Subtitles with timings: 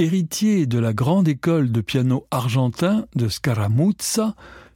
[0.00, 4.34] Héritier de la grande école de piano argentin de Scaramuzza,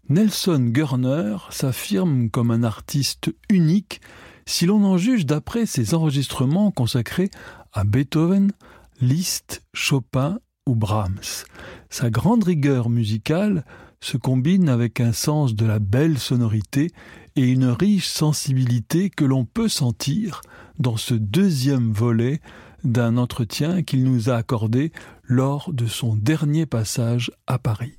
[0.08, 4.00] Nelson Görner s'affirme comme un artiste unique
[4.46, 7.32] si l'on en juge d'après ses enregistrements consacrés
[7.72, 8.52] à Beethoven,
[9.00, 10.38] Liszt, Chopin
[10.68, 11.46] ou Brahms.
[11.90, 13.64] Sa grande rigueur musicale
[14.00, 16.92] se combine avec un sens de la belle sonorité
[17.34, 20.42] et une riche sensibilité que l'on peut sentir
[20.78, 22.40] dans ce deuxième volet
[22.84, 24.92] d'un entretien qu'il nous a accordé
[25.24, 27.96] lors de son dernier passage à Paris.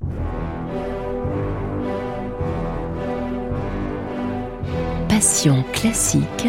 [5.08, 6.48] Passion classique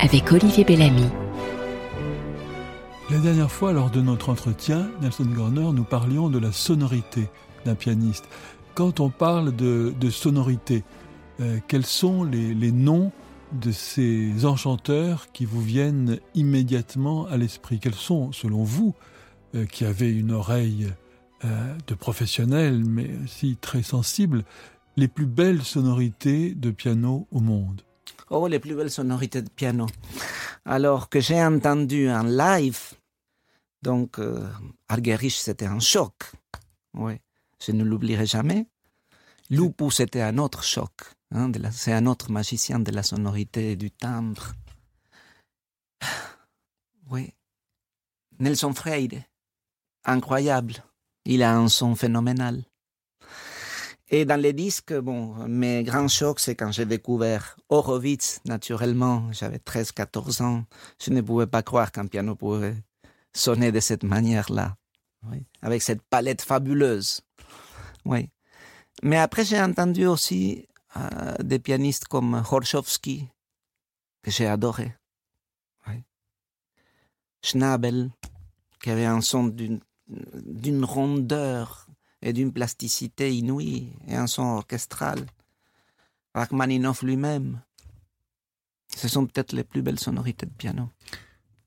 [0.00, 1.06] avec Olivier Bellamy.
[3.10, 7.28] La dernière fois, lors de notre entretien, Nelson Garner, nous parlions de la sonorité
[7.64, 8.24] d'un pianiste.
[8.74, 10.82] Quand on parle de, sonorité,
[11.40, 13.12] euh, quels sont les, noms
[13.60, 18.94] de ces enchanteurs qui vous viennent immédiatement à l'esprit Quels sont, selon vous,
[19.54, 20.92] euh, qui avez une oreille
[21.44, 24.44] euh, de professionnel, mais aussi très sensible,
[24.96, 27.82] les plus belles sonorités de piano au monde?
[28.30, 29.86] Oh, les plus belles sonorités de piano.
[30.64, 32.94] Alors que j'ai entendu en live,
[33.82, 34.48] donc, euh,
[35.28, 36.14] c'était un choc.
[36.94, 37.14] Oui,
[37.64, 38.66] je ne l'oublierai jamais.
[39.50, 40.92] Lupus, c'était un autre choc.
[41.34, 44.54] Hein, c'est un autre magicien de la sonorité et du timbre.
[47.10, 47.34] Oui.
[48.38, 49.24] Nelson Freire,
[50.04, 50.74] incroyable.
[51.26, 52.64] Il a un son phénoménal.
[54.08, 59.30] Et dans les disques, bon, mes grands chocs, c'est quand j'ai découvert Horowitz, naturellement.
[59.32, 60.64] J'avais 13-14 ans.
[61.02, 62.76] Je ne pouvais pas croire qu'un piano pouvait
[63.34, 64.76] sonner de cette manière-là,
[65.60, 67.22] avec cette palette fabuleuse.
[68.04, 68.30] Oui.
[69.02, 70.66] Mais après, j'ai entendu aussi
[71.42, 73.28] des pianistes comme Horchowski,
[74.22, 74.94] que j'ai adoré.
[77.42, 78.10] Schnabel,
[78.80, 81.86] qui avait un son d'une rondeur
[82.20, 85.26] et d'une plasticité inouïe, et un son orchestral.
[86.34, 87.60] Rachmaninoff lui-même.
[88.96, 90.88] Ce sont peut-être les plus belles sonorités de piano.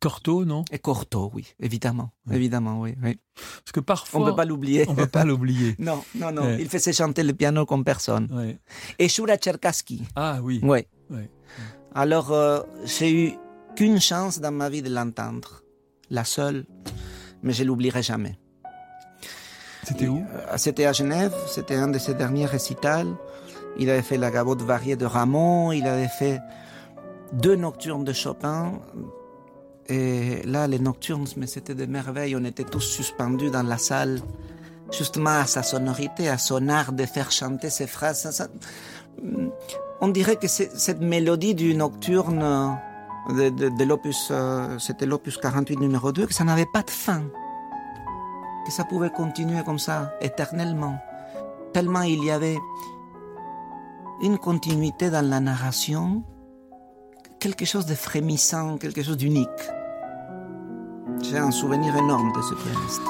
[0.05, 0.63] Corto, non?
[0.71, 3.19] Et Corto, oui, évidemment, évidemment, oui, oui.
[3.33, 4.85] Parce que parfois, on peut pas l'oublier.
[4.87, 5.75] On peut pas l'oublier.
[5.79, 6.57] non, non, non.
[6.59, 8.55] Il faisait chanter le piano comme personne.
[8.99, 10.03] Et Shura Cherkassky.
[10.15, 10.61] Ah oui.
[10.61, 10.85] Oui.
[11.95, 13.33] Alors, euh, j'ai eu
[13.75, 15.63] qu'une chance dans ma vie de l'entendre,
[16.11, 16.67] la seule,
[17.41, 18.37] mais je l'oublierai jamais.
[19.85, 20.19] C'était où?
[20.19, 21.33] Euh, C'était à Genève.
[21.47, 23.11] C'était un de ses derniers récitals.
[23.79, 25.71] Il avait fait la gavotte variée de Ramon.
[25.71, 26.41] Il avait fait
[27.33, 28.79] deux nocturnes de Chopin
[29.87, 32.35] et là, les nocturnes, mais c'était des merveilles.
[32.35, 34.19] On était tous suspendus dans la salle,
[34.91, 38.49] justement à sa sonorité, à son art de faire chanter ses phrases.
[40.01, 42.77] On dirait que cette mélodie du nocturne
[43.29, 47.23] de, l'opus, euh, c'était l'opus 48 numéro 2, que ça n'avait pas de fin.
[48.65, 50.97] Que ça pouvait continuer comme ça, éternellement.
[51.73, 52.57] Tellement il y avait
[54.21, 56.23] une continuité dans la narration
[57.45, 59.49] quelque chose de frémissant, quelque chose d'unique.
[61.21, 63.01] J'ai un souvenir énorme de ce pianiste.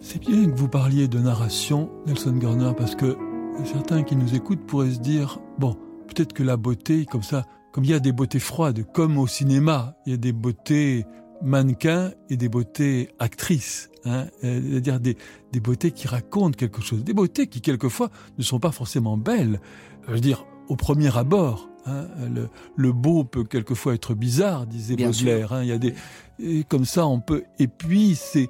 [0.00, 3.16] C'est bien que vous parliez de narration, Nelson Garner, parce que
[3.64, 5.76] certains qui nous écoutent pourraient se dire, bon,
[6.08, 9.26] peut-être que la beauté, comme ça, comme il y a des beautés froides, comme au
[9.26, 11.06] cinéma, il y a des beautés
[11.42, 15.16] mannequins et des beautés actrices, hein, c'est-à-dire des,
[15.52, 19.60] des beautés qui racontent quelque chose, des beautés qui quelquefois ne sont pas forcément belles.
[20.06, 24.96] Je veux dire, au premier abord, hein, le, le, beau peut quelquefois être bizarre, disait
[24.96, 25.52] Baudelaire.
[25.52, 25.94] Hein, il y a des,
[26.38, 27.44] et comme ça, on peut.
[27.58, 28.48] Et puis, c'est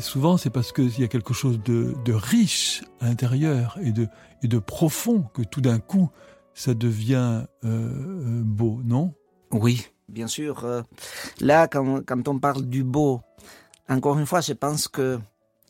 [0.00, 4.08] souvent, c'est parce qu'il y a quelque chose de, de riche à l'intérieur et de,
[4.42, 6.10] et de profond que tout d'un coup,
[6.58, 9.14] ça devient euh, euh, beau, non?
[9.52, 10.64] Oui, bien sûr.
[10.64, 10.82] Euh,
[11.40, 13.20] là, quand, on parle du beau,
[13.88, 15.20] encore une fois, je pense que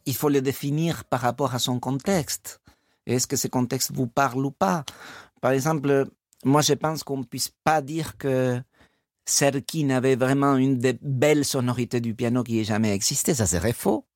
[0.06, 2.62] il faut le définir par rapport à son contexte.
[3.04, 4.84] Est-ce que ce contexte vous parle ou pas?
[5.42, 6.06] Par exemple,
[6.42, 8.58] moi, je pense qu'on ne puisse pas dire que
[9.26, 13.34] Serkin avait vraiment une des belles sonorités du piano qui ait jamais existé.
[13.34, 14.06] Ça serait faux.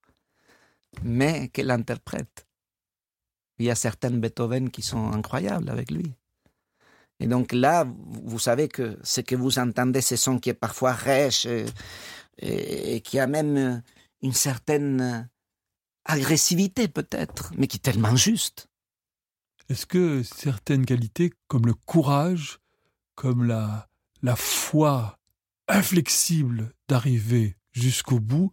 [1.02, 2.46] Mais qu'elle interprète?
[3.58, 6.14] Il y a certaines Beethoven qui sont incroyables avec lui.
[7.22, 7.86] Et donc là,
[8.24, 11.46] vous savez que ce que vous entendez, ce son qui est parfois rêche
[12.38, 13.82] et, qui a même
[14.22, 15.28] une certaine
[16.04, 18.69] agressivité peut-être, mais qui est tellement juste.
[19.69, 22.58] Est-ce que certaines qualités comme le courage,
[23.14, 23.88] comme la,
[24.22, 25.20] la foi
[25.69, 28.50] inflexible d'arriver jusqu'au bout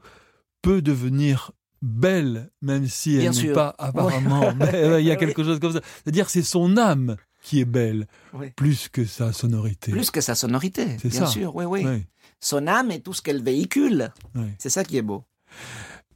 [0.61, 1.51] peut devenir
[1.81, 4.53] belle, même si elle n'est pas apparemment.
[4.99, 5.81] il y a quelque chose comme ça.
[6.03, 8.07] C'est-à-dire c'est son âme qui est belle,
[8.55, 9.91] plus que sa sonorité.
[9.91, 12.05] Plus que sa sonorité, bien sûr, oui, oui,
[12.39, 14.11] Son âme et tout ce qu'elle véhicule.
[14.57, 15.23] C'est ça qui est beau.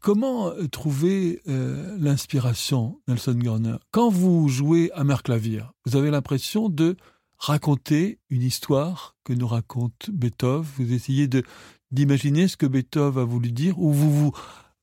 [0.04, 3.78] Comment euh, trouver euh, l'inspiration, Nelson Garner?
[3.92, 6.98] Quand vous jouez à Merclavier, vous avez l'impression de
[7.38, 10.68] raconter une histoire que nous raconte Beethoven?
[10.78, 11.44] Vous essayez de
[11.92, 14.32] d'imaginer ce que Beethoven a voulu dire, ou vous vous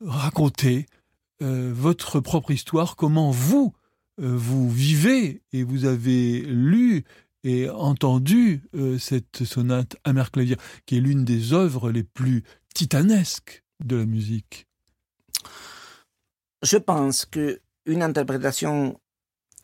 [0.01, 0.87] racontez
[1.43, 3.75] euh, votre propre histoire, comment vous
[4.21, 7.05] vous vivez et vous avez lu
[7.43, 8.63] et entendu
[8.99, 12.45] cette sonate à Merclavier, qui est l'une des œuvres les plus
[12.75, 14.67] titanesques de la musique.
[16.63, 19.01] Je pense que une interprétation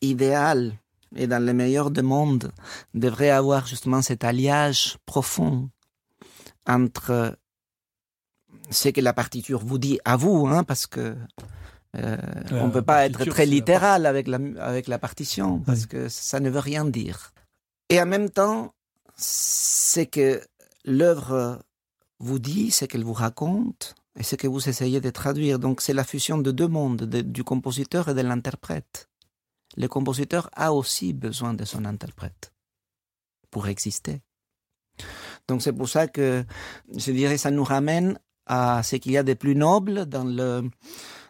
[0.01, 0.73] idéale
[1.15, 2.51] et dans le meilleur des mondes
[2.95, 5.71] devrait avoir justement cet alliage profond
[6.67, 7.39] entre
[8.71, 11.15] ce que la partiture vous dit à vous, hein, parce que
[11.99, 12.17] euh,
[12.53, 16.41] on ne peut pas être très littéral avec la, avec la partition, parce que ça
[16.41, 17.33] ne veut rien dire.
[17.89, 18.75] Et en même temps,
[19.17, 20.43] c'est que
[20.85, 21.63] l'œuvre
[22.19, 25.59] vous dit, ce qu'elle vous raconte, et ce que vous essayez de traduire.
[25.59, 29.09] Donc c'est la fusion de deux mondes, du compositeur et de l'interprète.
[29.77, 32.53] Le compositeur a aussi besoin de son interprète
[33.51, 34.23] pour exister.
[35.49, 36.45] Donc c'est pour ça que
[36.95, 40.69] je dirais ça nous ramène à ce qu'il y a de plus noble dans, le,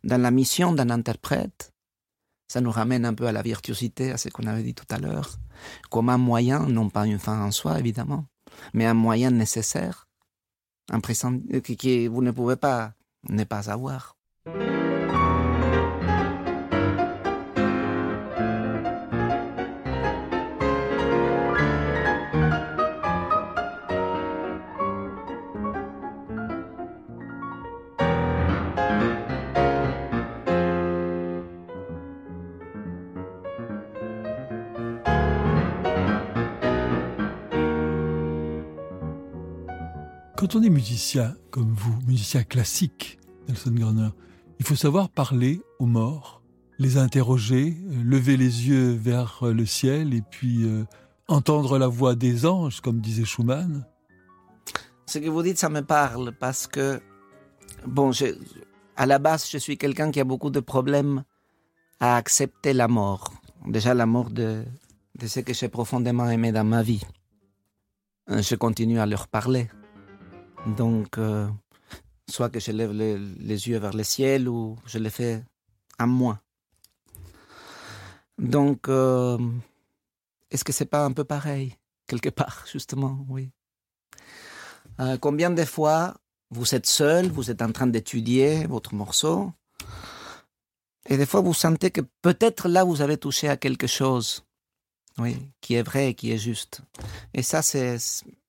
[0.05, 1.73] dans la mission d'un interprète.
[2.49, 4.99] Ça nous ramène un peu à la virtuosité, à ce qu'on avait dit tout à
[4.99, 5.37] l'heure,
[5.91, 8.27] comme un moyen, non pas une fin en soi évidemment,
[8.73, 10.07] mais un moyen nécessaire
[10.91, 12.93] un présent que, vous ne pouvez pas
[13.29, 14.17] ne pas avoir.
[40.47, 44.11] Quand on est musicien comme vous, musicien classique, Nelson Garner,
[44.61, 46.41] il faut savoir parler aux morts,
[46.79, 50.85] les interroger, lever les yeux vers le ciel et puis euh,
[51.27, 53.89] entendre la voix des anges, comme disait Schumann.
[55.07, 57.01] Ce que vous dites, ça me parle parce que,
[57.85, 58.13] bon,
[58.95, 61.25] à la base, je suis quelqu'un qui a beaucoup de problèmes
[61.99, 63.33] à accepter la mort.
[63.67, 64.63] Déjà, la mort de,
[65.19, 67.03] de ce que j'ai profondément aimé dans ma vie.
[68.29, 69.69] Je continue à leur parler.
[70.67, 71.49] Donc, euh,
[72.29, 75.45] soit que je lève les, yeux vers le ciel ou je le fais
[75.99, 76.41] à moi.
[78.39, 79.39] Donc, euh,
[80.51, 81.77] est-ce que c'est pas un peu pareil,
[82.07, 83.51] quelque part, justement, oui.
[84.99, 86.15] Euh, combien de fois
[86.51, 89.53] vous êtes seul, vous êtes en train d'étudier votre morceau,
[91.09, 94.45] et des fois vous sentez que peut-être là vous avez touché à quelque chose,
[95.19, 96.81] oui, qui est vrai, qui est juste.
[97.35, 97.97] Et ça, c'est,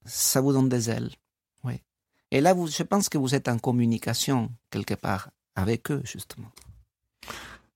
[0.06, 1.12] ça vous donne des ailes.
[2.32, 6.52] Et là, je pense que vous êtes en communication quelque part avec eux, justement.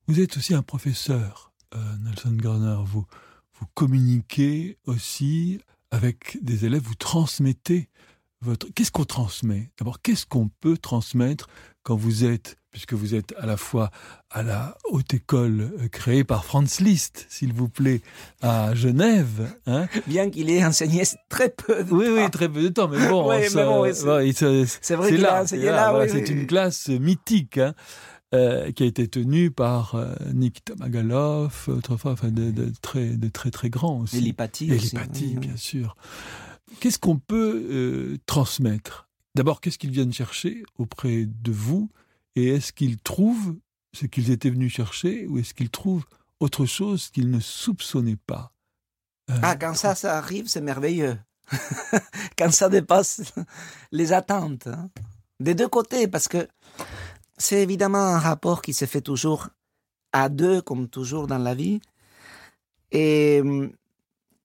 [0.08, 2.80] Vous êtes aussi un professeur, euh, Nelson Garner.
[2.86, 3.06] Vous,
[3.60, 5.62] vous communiquez aussi
[5.92, 7.90] avec des élèves, vous transmettez
[8.42, 8.68] votre...
[8.74, 9.72] Qu'est-ce qu'on transmet?
[9.78, 11.48] D'abord, qu'est-ce qu'on peut transmettre
[11.84, 13.92] quand vous êtes puisque vous êtes à la fois
[14.30, 18.02] à la haute école euh, créée par Franz Liszt, s'il vous plaît,
[18.42, 19.54] à Genève.
[19.68, 22.14] Hein Bien qu'il ait enseigné très peu de oui, temps.
[22.14, 26.06] Oui, très peu de temps, mais bon, c'est vrai qu'il a enseigné là.
[26.08, 27.58] c'est une classe mythique.
[27.58, 27.74] Hein,
[28.34, 33.28] euh, qui a été tenue par euh, Nikita Magalov, autrefois, enfin, de, de, très, de
[33.28, 34.20] très très grands aussi.
[34.20, 35.98] Et Lipati, bien sûr.
[36.80, 39.10] Qu'est-ce qu'on peut transmettre?
[39.36, 41.92] D'abord, qu'est-ce qu'ils viennent chercher auprès de vous?
[42.36, 43.56] Et est-ce qu'ils trouvent
[43.94, 46.06] ce qu'ils étaient venus chercher ou est-ce qu'ils trouvent
[46.40, 48.52] autre chose qu'ils ne soupçonnaient pas?
[49.30, 51.18] Euh, Ah, quand ça, ça arrive, c'est merveilleux.
[52.38, 53.22] quand ça dépasse
[53.92, 54.68] les attentes.
[54.68, 54.90] Hein.
[55.40, 56.48] Des deux côtés, parce que
[57.38, 59.50] c'est évidemment un rapport qui se fait toujours
[60.14, 61.82] à deux, comme toujours dans la vie.
[62.92, 63.72] Et hum,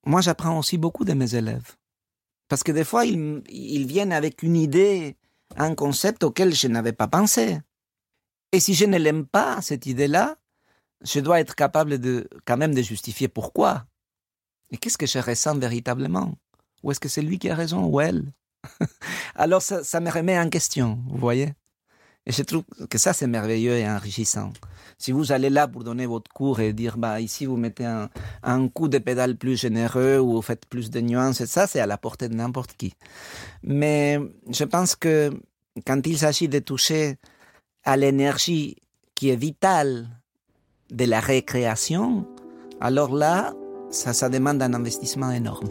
[0.05, 1.77] moi, j'apprends aussi beaucoup de mes élèves.
[2.49, 5.17] Parce que des fois, ils, ils viennent avec une idée,
[5.57, 7.59] un concept auquel je n'avais pas pensé.
[8.53, 10.37] Et si je ne l'aime pas, cette idée-là,
[11.03, 13.87] je dois être capable de, quand même de justifier pourquoi.
[14.71, 16.35] Et qu'est-ce que je ressens véritablement?
[16.83, 18.33] Ou est-ce que c'est lui qui a raison ou elle?
[19.35, 21.55] Alors ça, me remet en question, vous voyez?
[22.29, 24.53] Et je trouve que ça, c'est merveilleux et enrichissant.
[24.99, 28.11] Si vous allez là pour donner votre cours et dire, bah, ici, vous mettez un,
[28.43, 31.87] un coup de pédale plus généreux ou vous faites plus de nuances, ça, c'est à
[31.87, 32.95] la portée de n'importe qui.
[33.63, 34.19] Mais
[34.51, 35.31] je pense que
[35.87, 37.17] quand il s'agit de toucher
[37.87, 38.77] à l'énergie
[39.15, 40.09] qui est vitale
[40.91, 42.27] de la récréation,
[42.81, 43.55] alors là,
[43.91, 45.69] ça, ça demande un investissement énorme.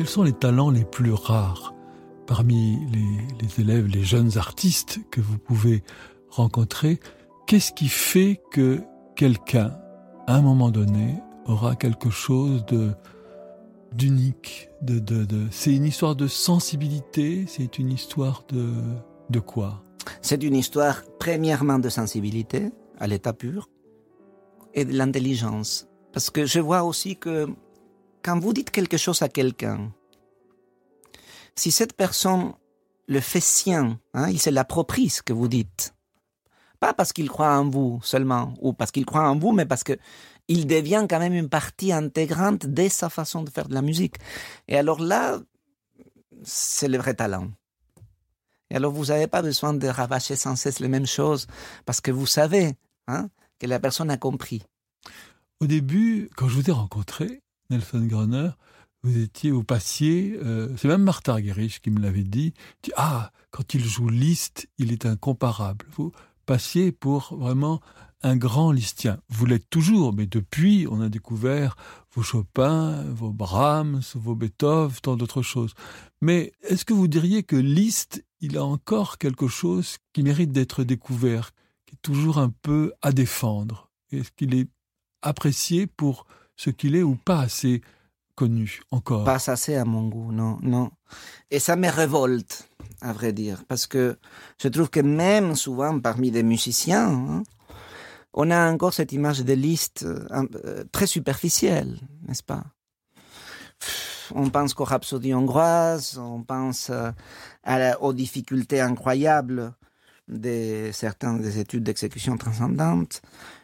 [0.00, 1.74] Quels sont les talents les plus rares
[2.26, 5.84] parmi les, élèves, les jeunes artistes que vous pouvez
[6.30, 7.00] rencontrer?
[7.46, 8.80] Qu'est-ce qui fait que
[9.14, 9.76] quelqu'un,
[10.26, 12.92] à un moment donné, aura quelque chose de
[13.92, 15.02] d'unique de,
[15.50, 18.72] C'est une histoire de sensibilité C'est une histoire de,
[19.28, 19.84] de quoi?
[20.22, 23.68] C'est une histoire premièrement de sensibilité, à l'état pur,
[24.72, 25.88] et de l'intelligence.
[26.14, 27.48] Parce que je vois aussi que
[28.22, 29.92] quand vous dites quelque chose à quelqu'un,
[31.54, 32.54] si cette personne
[33.06, 35.94] le fait sien, hein, il se l'approprie ce que vous dites,
[36.78, 39.84] pas parce qu'il croit en vous seulement, ou parce qu'il croit en vous, mais parce
[39.84, 39.98] que
[40.48, 44.16] il devient quand même une partie intégrante de sa façon de faire de la musique.
[44.66, 45.38] Et alors là,
[46.42, 47.50] c'est le vrai talent.
[48.70, 51.46] Et alors vous n'avez pas besoin de rabâcher sans cesse les mêmes choses,
[51.84, 52.74] parce que vous savez
[53.06, 54.62] hein, que la personne a compris.
[55.60, 58.50] Au début, quand je vous ai rencontré, Nelson Groner,
[59.02, 62.52] vous étiez, au passiez, euh, c'est même Martha Argerich qui me l'avait dit,
[62.96, 65.86] ah, quand il joue Liszt, il est incomparable.
[65.96, 66.12] Vous
[66.44, 67.80] passiez pour vraiment
[68.22, 69.18] un grand listien.
[69.30, 71.76] Vous l'êtes toujours, mais depuis, on a découvert
[72.14, 75.72] vos Chopin, vos Brahms, vos Beethoven, tant d'autres choses.
[76.20, 80.84] Mais est-ce que vous diriez que Liszt, il a encore quelque chose qui mérite d'être
[80.84, 81.52] découvert,
[81.86, 83.90] qui est toujours un peu à défendre?
[84.12, 84.68] Est-ce qu'il est
[85.22, 86.26] apprécié pour
[86.60, 87.80] ce qu'il est ou pas assez
[88.34, 90.90] connu encore Pas assez à mon goût, non, non.
[91.50, 92.68] Et ça me révolte,
[93.00, 94.18] à vrai dire, parce que
[94.58, 97.42] je trouve que même souvent parmi des musiciens, hein,
[98.34, 100.26] on a encore cette image de liste euh,
[100.66, 101.98] euh, très superficielle,
[102.28, 102.64] n'est-ce pas?
[104.34, 109.72] On pense qu'aux rhapsodies hongroises, on pense euh, aux difficultés incroyables
[110.28, 113.22] de certaines des études d'exécution transcendante.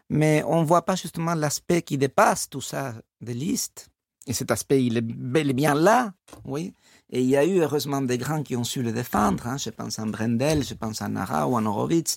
[0.09, 3.89] Mais on ne voit pas justement l'aspect qui dépasse tout ça des listes.
[4.27, 6.13] Et cet aspect, il est bel et bien là,
[6.45, 6.75] oui.
[7.11, 9.47] Et il y a eu heureusement des grands qui ont su le défendre.
[9.47, 9.57] Hein.
[9.57, 12.17] Je pense à Brendel, je pense à Nara ou à Horowitz.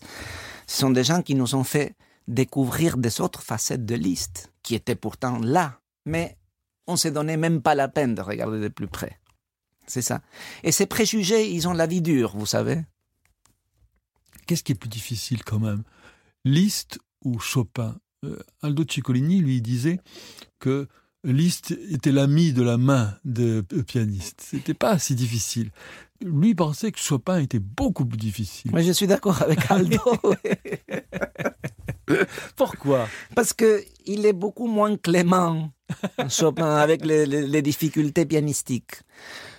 [0.65, 1.96] Ce sont des gens qui nous ont fait
[2.27, 5.79] découvrir des autres facettes de Liszt, qui étaient pourtant là.
[6.05, 6.38] Mais
[6.88, 9.19] on s'est donné même pas la peine de regarder de plus près.
[9.86, 10.22] C'est ça.
[10.63, 12.84] Et ces préjugés, ils ont la vie dure, vous savez.
[14.48, 15.84] Qu'est-ce qui est plus difficile quand même?
[16.46, 17.95] Liszt ou Chopin.
[18.25, 19.99] Euh, Aldo Ciccolini lui disait
[20.59, 20.88] que
[21.23, 24.45] Liszt était l'ami de la main de pianiste.
[24.49, 25.71] C'était pas si difficile.
[26.21, 28.71] Lui pensait que Chopin était beaucoup plus difficile.
[28.73, 29.99] Mais je suis d'accord avec Aldo.
[32.55, 33.07] Pourquoi?
[33.35, 35.71] Parce que il est beaucoup moins clément,
[36.29, 39.01] Chopin, avec les, les, difficultés pianistiques.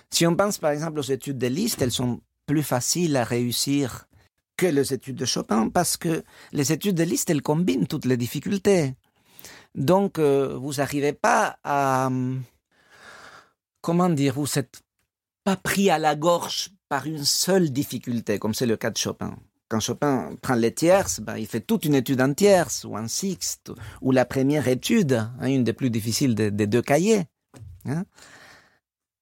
[0.09, 4.07] Si on pense par exemple aux études de Liszt, elles sont plus faciles à réussir
[4.61, 8.15] que les études de Chopin parce que les études de Liszt, elles combinent toutes les
[8.15, 8.93] difficultés.
[9.73, 12.11] Donc, euh, vous n'arrivez pas à...
[13.81, 14.83] Comment dire Vous n'êtes
[15.43, 19.35] pas pris à la gorge par une seule difficulté, comme c'est le cas de Chopin.
[19.67, 23.07] Quand Chopin prend les tierces, ben, il fait toute une étude en tierce ou en
[23.07, 27.23] sixte, ou la première étude, hein, une des plus difficiles des, deux cahiers.
[27.85, 28.03] Hein.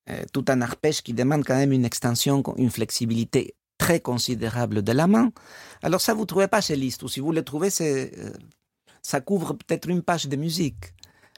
[0.10, 4.92] Euh, tout un arpège qui demande quand même une extension, une flexibilité très considérable de
[4.92, 5.32] la main.
[5.82, 8.32] Alors ça, vous ne trouvez pas chez Liszt, ou si vous le trouvez, c'est, euh,
[9.02, 10.94] ça couvre peut-être une page de musique,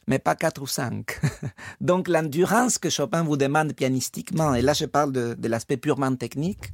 [0.08, 1.22] mais pas quatre ou cinq.
[1.80, 6.14] Donc l'endurance que Chopin vous demande pianistiquement, et là je parle de, de l'aspect purement
[6.18, 6.74] technique,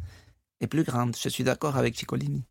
[0.61, 1.15] est plus grande.
[1.15, 2.43] Je suis d'accord avec Ciccolini.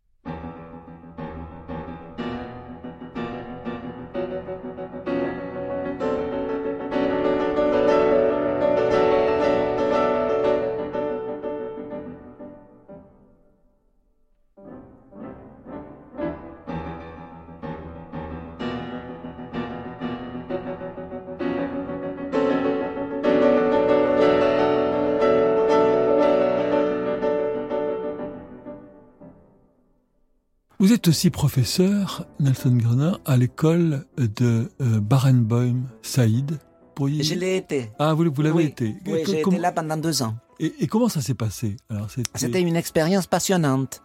[30.79, 36.59] Vous êtes aussi professeur, Nelson Gruner, à l'école de euh, Barenboim Saïd.
[36.93, 37.23] Pourriez...
[37.23, 37.89] Je l'ai été.
[37.97, 40.35] Ah, vous, vous l'avez été Oui, j'ai été là pendant deux ans.
[40.59, 41.77] Et, et comment ça s'est passé?
[41.89, 44.03] Alors, C'était une expérience passionnante.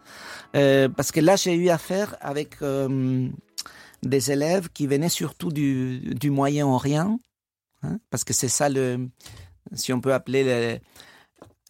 [0.57, 3.29] Euh, parce que là, j'ai eu affaire avec euh,
[4.03, 7.21] des élèves qui venaient surtout du, du Moyen-Orient.
[7.83, 9.11] Hein, parce que c'est ça, le,
[9.75, 10.81] si on peut appeler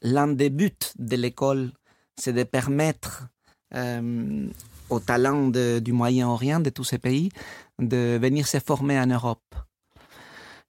[0.01, 1.73] l'un des buts de l'école,
[2.17, 3.27] c'est de permettre
[3.75, 4.47] euh,
[4.93, 7.31] aux talents du Moyen-Orient, de tous ces pays,
[7.79, 9.55] de venir se former en Europe.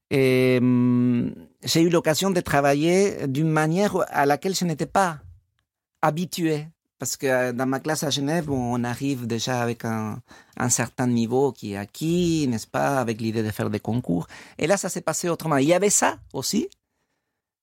[0.09, 5.19] Et hum, j'ai eu l'occasion de travailler d'une manière à laquelle je n'étais pas
[6.01, 6.67] habitué.
[6.99, 10.19] Parce que euh, dans ma classe à Genève, on arrive déjà avec un,
[10.57, 14.27] un certain niveau qui est acquis, n'est-ce pas, avec l'idée de faire des concours.
[14.57, 15.57] Et là, ça s'est passé autrement.
[15.57, 16.69] Il y avait ça aussi,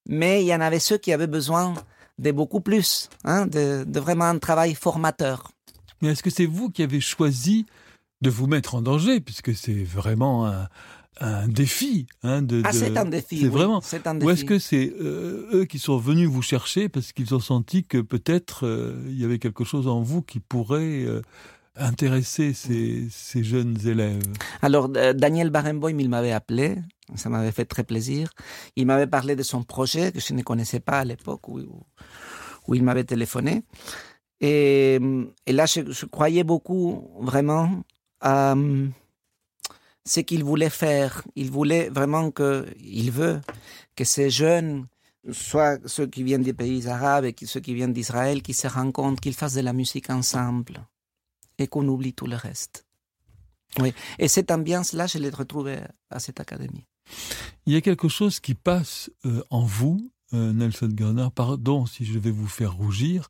[0.07, 1.73] mais il y en avait ceux qui avaient besoin
[2.19, 5.51] de beaucoup plus, hein, de, de vraiment un travail formateur.
[6.01, 7.65] Mais est-ce que c'est vous qui avez choisi
[8.21, 10.67] de vous mettre en danger, puisque c'est vraiment un,
[11.19, 12.07] un défi.
[12.23, 13.41] Hein, de, ah, c'est un défi.
[13.41, 13.81] C'est vraiment.
[14.05, 14.25] Un défi.
[14.25, 17.83] Ou est-ce que c'est euh, eux qui sont venus vous chercher parce qu'ils ont senti
[17.83, 21.21] que peut-être euh, il y avait quelque chose en vous qui pourrait euh,
[21.75, 24.21] intéresser ces, ces, jeunes élèves?
[24.61, 26.77] Alors, Daniel Barenboim, il m'avait appelé.
[27.15, 28.31] Ça m'avait fait très plaisir.
[28.77, 31.59] Il m'avait parlé de son projet que je ne connaissais pas à l'époque où,
[32.67, 33.63] où, il m'avait téléphoné.
[34.41, 34.99] Et,
[35.47, 37.83] là, je, croyais beaucoup vraiment
[38.19, 38.55] à
[40.03, 41.23] ce qu'il voulait faire.
[41.35, 43.39] Il voulait vraiment que, il veut
[43.95, 44.87] que ces jeunes,
[45.31, 49.21] soit ceux qui viennent des pays arabes et ceux qui viennent d'Israël, qui se rencontrent,
[49.21, 50.87] qu'ils fassent de la musique ensemble
[51.59, 52.85] et qu'on oublie tout le reste.
[53.79, 53.93] Oui.
[54.17, 55.79] Et cette ambiance-là, je l'ai retrouvée
[56.09, 56.85] à cette académie.
[57.65, 62.05] Il y a quelque chose qui passe euh, en vous, euh, Nelson Garner, pardon si
[62.05, 63.27] je vais vous faire rougir,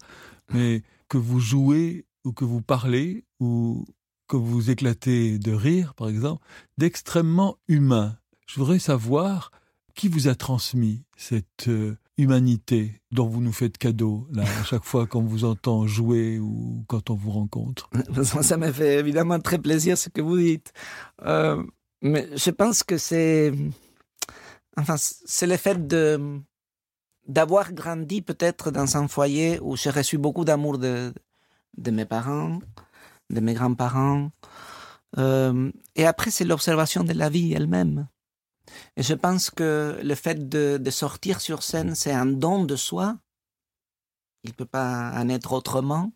[0.53, 3.85] mais que vous jouez ou que vous parlez ou
[4.27, 6.45] que vous éclatez de rire, par exemple,
[6.77, 8.17] d'extrêmement humain.
[8.47, 9.51] Je voudrais savoir
[9.93, 14.85] qui vous a transmis cette euh, humanité dont vous nous faites cadeau là, à chaque
[14.85, 17.89] fois qu'on vous entend jouer ou quand on vous rencontre?
[18.23, 20.71] Ça me fait évidemment très plaisir ce que vous dites.
[21.23, 21.61] Euh,
[22.01, 23.51] mais je pense que c'est,
[24.77, 26.41] enfin, c'est le fait de
[27.27, 31.13] d'avoir grandi peut-être dans un foyer où j'ai reçu beaucoup d'amour de,
[31.77, 32.59] de mes parents,
[33.29, 34.31] de mes grands-parents.
[35.17, 38.07] Euh, et après, c'est l'observation de la vie elle-même.
[38.95, 42.75] Et je pense que le fait de, de sortir sur scène, c'est un don de
[42.75, 43.17] soi.
[44.43, 46.11] Il ne peut pas en être autrement.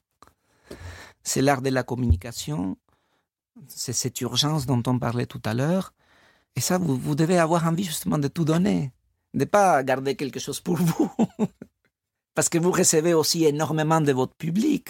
[1.23, 2.77] C'est l'art de la communication.
[3.67, 5.93] C'est cette urgence dont on parlait tout à l'heure.
[6.55, 8.93] Et ça, vous, vous devez avoir envie justement de tout donner.
[9.36, 11.12] De ne pas garder quelque chose pour vous.
[12.36, 14.89] Parce que vous recevez aussi énormément de votre public.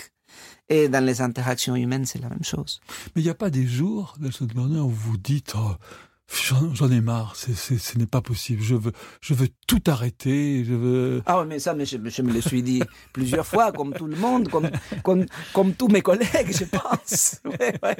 [0.69, 2.79] Et dans les interactions humaines, c'est la même chose.
[3.15, 5.75] Mais il n'y a pas des jours, Nelson Garner, où vous dites oh,
[6.73, 8.61] J'en ai marre, ce n'est pas possible.
[8.61, 10.63] Je veux, je veux tout arrêter.
[10.65, 11.23] Je veux.
[11.27, 12.81] Ah oui, mais ça, mais je, me le suis dit
[13.13, 14.69] plusieurs fois, comme tout le monde, comme,
[15.03, 17.41] comme, comme tous mes collègues, je pense.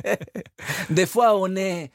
[0.90, 1.92] Des fois, on est,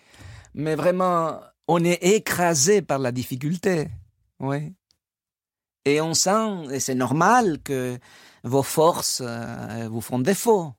[0.55, 3.89] mais vraiment, on est écrasé par la difficulté.
[4.40, 4.74] Oui.
[5.85, 7.98] Et on sent, et c'est normal que
[8.44, 10.72] vos forces euh, vous font défaut.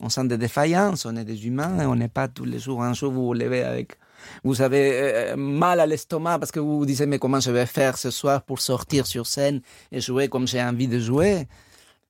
[0.00, 2.94] On sent des défaillances, on est des humains on n'est pas tous les jours un
[2.94, 3.98] jour vous vous levez avec
[4.44, 7.66] vous avez euh, mal à l'estomac parce que vous vous disiez mais comment je vais
[7.66, 9.60] faire ce soir pour sortir sur scène
[9.92, 11.46] et jouer comme j'ai envie de jouer?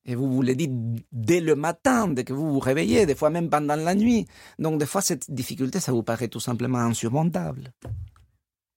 [0.06, 0.72] Et vous vous le dites
[1.12, 4.26] dès le matin, dès que vous vous réveillez, des fois même pendant la nuit.
[4.58, 7.72] Donc des fois cette difficulté, ça vous paraît tout simplement insurmontable.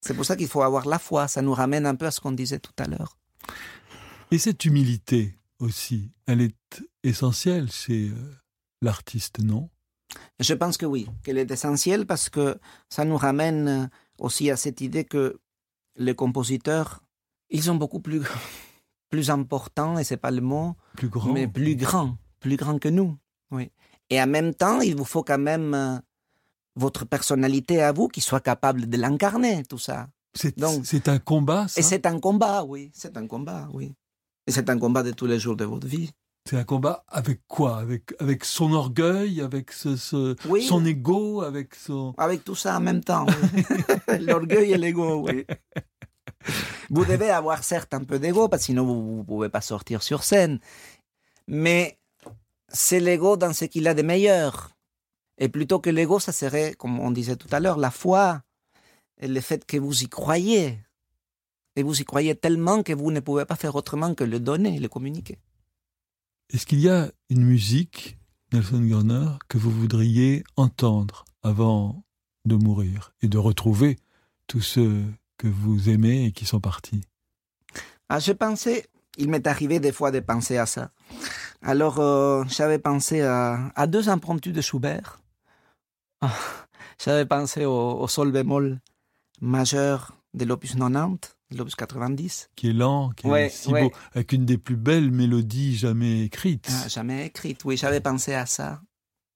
[0.04, 2.20] C'est pour ça qu'il faut avoir la foi, ça nous ramène un peu à ce
[2.20, 3.18] qu'on disait tout à l'heure.
[4.32, 8.36] Et cette humilité, aussi, elle est essentielle chez euh,
[8.82, 9.70] l'artiste, non?
[10.40, 13.88] Je pense que oui, qu'elle est essentielle parce que ça nous ramène euh,
[14.20, 15.40] aussi à cette idée que
[15.96, 17.04] les compositeurs,
[17.50, 18.22] ils sont beaucoup plus,
[19.10, 21.32] plus importants, et c'est pas le mot, plus grand.
[21.32, 23.18] mais plus grands, plus grands que nous.
[23.52, 23.72] Oui.
[24.10, 25.98] Et en même temps, il vous faut quand même euh,
[26.76, 30.08] votre personnalité à vous qui soit capable de l'incarner, tout ça.
[30.34, 31.80] C'est un combat, ça?
[31.80, 32.92] Et c'est un combat, oui.
[32.94, 33.94] C'est un combat, oui.
[34.48, 36.12] Et c'est un combat de tous les jours de votre vie.
[36.50, 37.78] C'est un combat avec quoi?
[37.78, 42.14] Avec, avec son orgueil, avec ce, son ego, avec son...
[42.18, 43.26] Avec tout ça en même temps.
[44.20, 45.46] L'orgueil et l'ego, oui.
[46.90, 50.04] Vous devez avoir certes un peu d'ego, parce que sinon vous ne pouvez pas sortir
[50.04, 50.60] sur scène.
[51.48, 51.98] Mais
[52.68, 54.73] c'est l'ego dans ce qu'il a de meilleur.
[55.38, 58.42] Et plutôt que l'ego, ça serait, comme on disait tout à l'heure, la foi
[59.20, 60.80] et le fait que vous y croyez.
[61.76, 64.80] Et vous y croyez tellement que vous ne pouvez pas faire autrement que le donner,
[64.80, 65.40] le communiquer.
[66.52, 68.18] Est-ce qu'il y a une musique
[68.54, 72.04] Nelson Garner, que vous voudriez entendre avant
[72.46, 73.98] de mourir et de retrouver
[74.46, 75.04] tous ceux
[75.38, 77.02] que vous aimez et qui sont partis?
[78.10, 78.86] Ah, Je pensais,
[79.18, 80.92] il m'est arrivé des fois de penser à ça.
[81.64, 85.23] Alors, euh, j'avais pensé à, à, deux impromptus de Schubert.
[86.26, 86.34] Ah,
[87.04, 88.80] j'avais pensé au, au, sol bémol
[89.42, 92.50] majeur de l'opus 90, de l'opus 90.
[92.56, 93.84] Qui est lent, qui ouais, est si ouais.
[93.84, 96.70] beau, avec une des plus belles mélodies jamais écrites.
[96.72, 98.82] Ah, jamais écrites, oui, j'avais pensé à ça.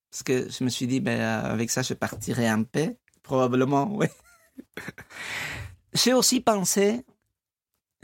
[0.09, 2.97] Parce que je me suis dit, ben, avec ça, je partirai en paix.
[3.21, 4.07] Probablement, oui.
[5.91, 7.05] J'ai aussi pensé,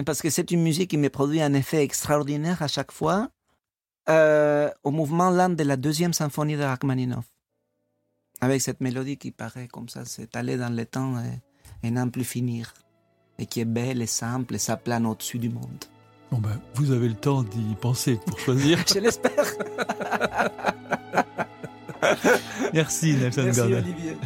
[0.06, 3.30] parce que c'est une musique qui me produit un effet extraordinaire à chaque fois,
[4.10, 7.33] euh, au mouvement lent de la deuxième symphonie de Rachmaninoff.
[8.44, 12.26] Avec cette mélodie qui paraît comme ça s'étaler dans le temps et, et n'en plus
[12.26, 12.74] finir.
[13.40, 15.86] Et qui est belle et simple et ça plane au-dessus du monde.
[16.30, 18.84] Bon ben, vous avez le temps d'y penser pour choisir.
[18.94, 19.54] Je l'espère.
[22.74, 23.62] Merci Nelson Merci.
[23.62, 24.18] Olivier.